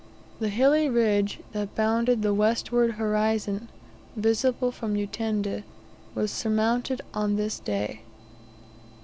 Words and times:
The 0.39 0.49
hilly 0.49 0.89
ridge 0.89 1.41
that 1.51 1.75
bounded 1.75 2.23
the 2.23 2.33
westward 2.33 2.93
horizon, 2.93 3.69
visible 4.15 4.71
from 4.71 4.95
Utende, 4.95 5.61
was 6.15 6.31
surmounted 6.31 7.01
on 7.13 7.35
this 7.35 7.59
day. 7.59 8.01